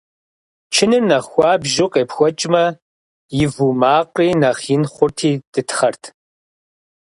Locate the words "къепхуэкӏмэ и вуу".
1.93-3.73